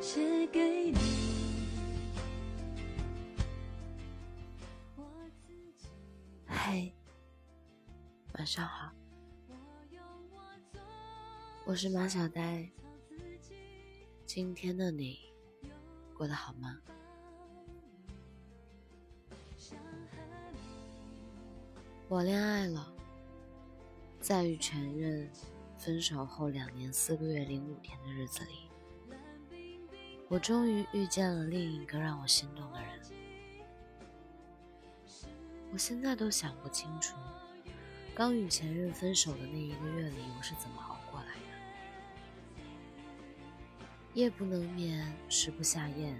[0.00, 0.98] 写给你。
[6.46, 6.92] 嘿，
[8.34, 8.90] 晚上好，
[11.70, 12.68] 我是马小呆。
[14.26, 15.20] 今天的你
[16.12, 16.76] 过得好吗？
[22.08, 22.92] 我恋爱了，
[24.18, 25.30] 在与前任
[25.78, 28.68] 分手后两年四个月零五天的日子里。
[30.26, 33.00] 我终于遇见了另一个让我心动的人。
[35.72, 37.14] 我现在都想不清楚，
[38.12, 41.49] 刚与前任分手的那一个月里，我是怎么熬过来的。
[44.14, 46.18] 夜不能眠，食不下咽，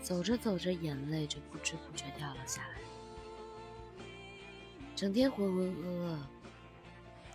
[0.00, 2.78] 走着走着，眼泪就不知不觉掉了下来。
[4.94, 6.18] 整天浑浑噩噩。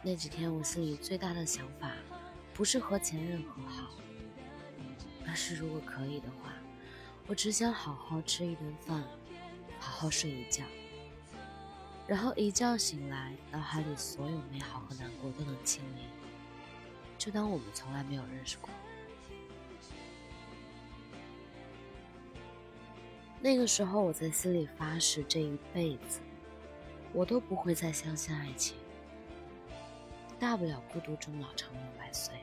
[0.02, 1.92] 那几天，我心里最大的想法，
[2.54, 3.92] 不是和前任和好。
[5.26, 6.54] 但是如果可以的话，
[7.28, 9.04] 我只想好好吃一顿饭，
[9.78, 10.64] 好好睡一觉，
[12.08, 16.06] 然后一觉醒来，脑海里所有美好和难过都能清零，
[17.18, 18.70] 就当我们从来没有认识过。
[23.42, 26.20] 那个时候，我在心里发誓，这一辈子
[27.14, 28.76] 我都不会再相信爱情，
[30.38, 32.36] 大不了孤独终老，长命百岁。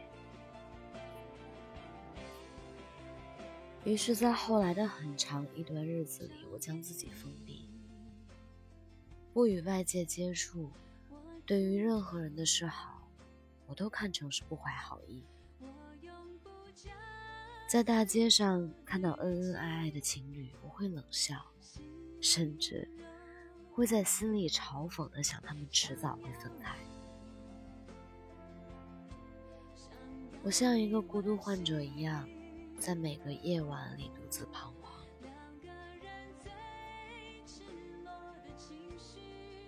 [3.85, 7.69] 于是，在后来的很长一段日子里，我将自己封闭，
[9.35, 10.71] 不与外界接触。
[11.45, 13.07] 对于任何人的示好，
[13.67, 15.23] 我都看成是不怀好意。
[17.77, 21.37] 在大街上看到恩恩爱爱的情侣，我会冷笑，
[22.23, 22.89] 甚至
[23.71, 26.75] 会在心里嘲讽的想，他们迟早会分开。
[30.43, 32.27] 我像一个孤独患者一样。
[32.79, 35.05] 在每个夜晚里独自彷徨，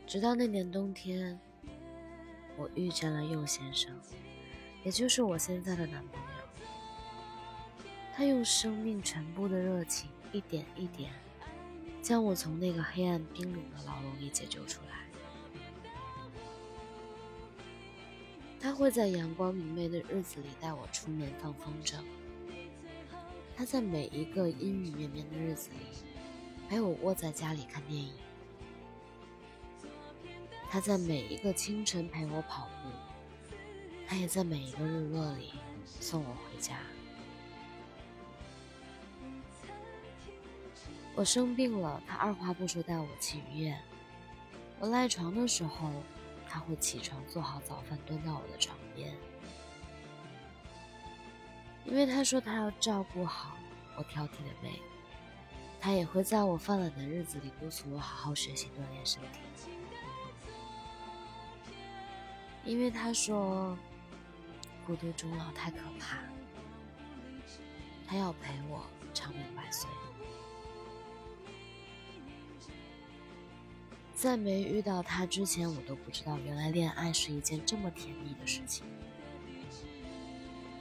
[0.06, 1.38] 直到那年冬天，
[2.56, 3.94] 我遇见了佑先生，
[4.82, 6.37] 也就是我现在的男朋友。
[8.18, 11.12] 他用生命全部的热情，一点一点，
[12.02, 15.06] 将我从那个黑暗冰冷的牢笼里解救出来。
[18.58, 21.94] 他会在阳光明媚的日子里带我出门放风筝。
[23.56, 25.86] 他在每一个阴雨绵绵的日子里
[26.68, 28.10] 陪我窝在家里看电影。
[30.68, 32.90] 他在每一个清晨陪我跑步。
[34.08, 35.52] 他也在每一个日落里
[35.86, 36.80] 送我回家。
[41.18, 43.76] 我生病了，他二话不说带我去医院。
[44.78, 45.90] 我赖床的时候，
[46.48, 49.12] 他会起床做好早饭端到我的床边。
[51.84, 53.56] 因为他说他要照顾好
[53.96, 54.80] 我挑剔的胃，
[55.80, 59.40] 他也会在我犯懒的日子里督促我好好学习锻炼身体。
[62.64, 63.76] 因为他说
[64.86, 66.18] 孤独终老太可怕，
[68.06, 69.90] 他要陪我长命百岁。
[74.18, 78.84] 在没遇到他之前，我都不知道原来恋爱是一件这么甜蜜的事情。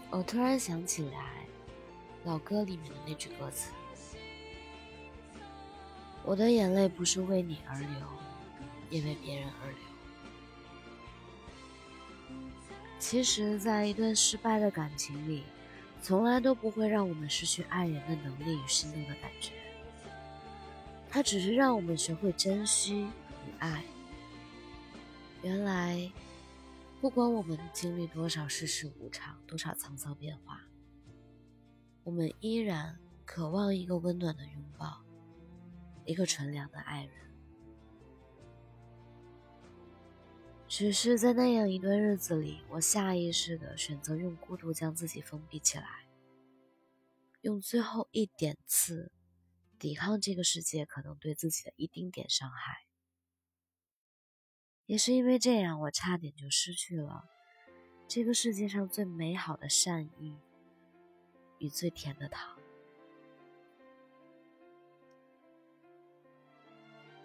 [0.09, 1.45] 我突然想起来，
[2.23, 3.69] 老歌里面的那句歌词
[6.25, 7.89] ：“我的眼泪不是为你而流，
[8.89, 9.77] 也为别人而流。”
[12.97, 15.43] 其实，在一段失败的感情里，
[16.01, 19.51] 从来都不会让我们失去爱人的能力与心动的感觉，
[21.07, 23.07] 它只是让我们学会珍惜
[23.47, 23.83] 与爱。
[25.41, 26.11] 原来。
[26.99, 30.63] 不管我们经历多少世事无常，多少沧桑变化，
[32.03, 35.05] 我们依然渴望一个温暖的拥抱，
[36.05, 37.13] 一个纯良的爱人。
[40.67, 46.07] 只是在那样一段日子里，我下意识的选择用孤独将自己封闭起来，
[47.41, 49.11] 用最后一点刺，
[49.77, 52.86] 抵抗这个世界可能对自己的一丁点伤害。
[54.87, 57.25] 也是因为这样，我差点就失去了
[58.07, 60.37] 这个世界上最美好的善意
[61.59, 62.57] 与最甜的糖。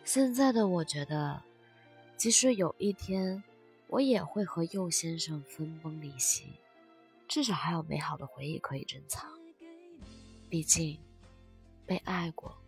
[0.05, 1.45] 现在的我觉得，
[2.17, 3.45] 即使有一天
[3.87, 6.55] 我也会和佑先生分崩离析，
[7.29, 9.31] 至少还有美好的回忆可以珍藏。
[10.51, 10.99] 毕竟，
[11.87, 12.59] 被爱过，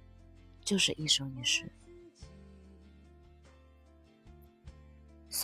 [0.65, 1.71] 就是一生一世。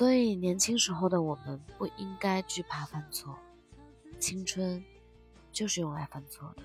[0.01, 3.37] 所以，年轻时候的我们不应该惧怕犯错。
[4.19, 4.83] 青春，
[5.53, 6.63] 就是用来犯错的。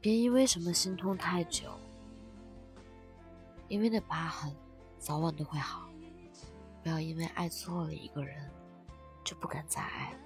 [0.00, 1.76] 别因为什么心痛太久，
[3.66, 4.54] 因为那疤痕
[4.96, 5.90] 早晚都会好。
[6.84, 8.48] 不要因为爱错了一个人，
[9.24, 10.18] 就不敢再爱了。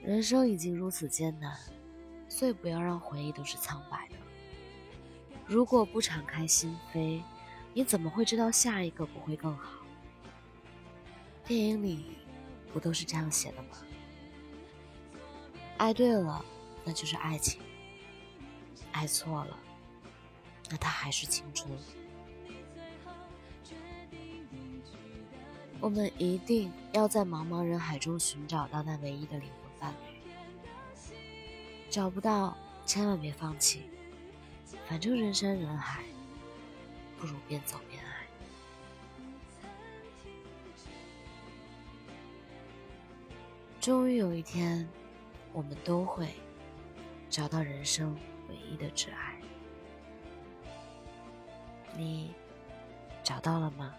[0.00, 1.58] 人生已经如此艰难，
[2.28, 4.19] 所以不要让回忆都是苍白的。
[5.50, 7.20] 如果不敞开心扉，
[7.74, 9.80] 你怎么会知道下一个不会更好？
[11.44, 12.04] 电影里
[12.72, 13.70] 不都是这样写的吗？
[15.76, 16.44] 爱对了，
[16.84, 17.60] 那就是爱情；
[18.92, 19.58] 爱错了，
[20.70, 21.68] 那它还是青春。
[25.80, 30.30] 我们一定要在茫茫人海中寻找到那唯一的灵魂伴侣。
[31.90, 32.56] 找不到，
[32.86, 33.82] 千万别放弃。
[34.88, 36.02] 反正人山人海，
[37.18, 38.26] 不如边走边爱。
[43.80, 44.88] 终于有一天，
[45.52, 46.28] 我们都会
[47.28, 48.16] 找到人生
[48.48, 49.40] 唯一的挚爱。
[51.96, 52.34] 你
[53.22, 53.94] 找到了吗？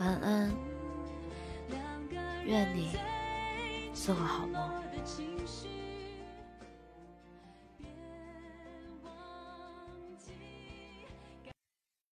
[0.00, 0.50] 晚安。
[2.46, 2.96] 愿你
[3.92, 4.80] 做个好梦。